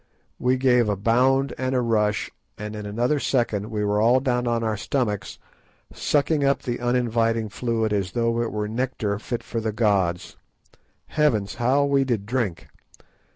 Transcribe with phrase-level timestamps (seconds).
[0.39, 4.47] We gave a bound and a rush, and in another second we were all down
[4.47, 5.37] on our stomachs
[5.93, 10.37] sucking up the uninviting fluid as though it were nectar fit for the gods.
[11.05, 12.67] Heavens, how we did drink!